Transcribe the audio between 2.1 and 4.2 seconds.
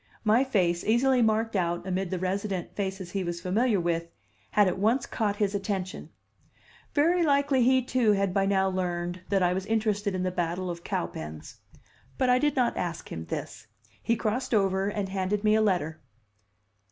resident faces he was familiar with,